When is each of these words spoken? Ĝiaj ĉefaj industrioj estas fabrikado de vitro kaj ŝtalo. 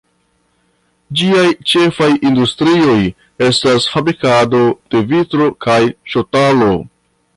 Ĝiaj 1.19 1.43
ĉefaj 1.73 2.07
industrioj 2.29 2.97
estas 3.49 3.85
fabrikado 3.97 4.63
de 4.95 5.03
vitro 5.13 5.51
kaj 5.67 5.81
ŝtalo. 6.15 6.73